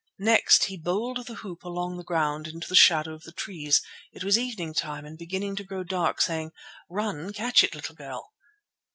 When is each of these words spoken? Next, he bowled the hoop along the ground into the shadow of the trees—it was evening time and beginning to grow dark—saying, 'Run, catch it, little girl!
Next, 0.23 0.63
he 0.63 0.77
bowled 0.77 1.27
the 1.27 1.35
hoop 1.35 1.63
along 1.63 1.97
the 1.97 2.03
ground 2.03 2.47
into 2.47 2.67
the 2.67 2.73
shadow 2.73 3.13
of 3.13 3.21
the 3.21 3.31
trees—it 3.31 4.23
was 4.23 4.35
evening 4.35 4.73
time 4.73 5.05
and 5.05 5.15
beginning 5.15 5.55
to 5.57 5.63
grow 5.63 5.83
dark—saying, 5.83 6.53
'Run, 6.89 7.31
catch 7.33 7.63
it, 7.63 7.75
little 7.75 7.93
girl! 7.93 8.33